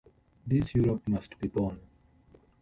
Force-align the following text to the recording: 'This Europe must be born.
'This 0.47 0.73
Europe 0.73 1.07
must 1.07 1.37
be 1.37 1.47
born. 1.47 1.79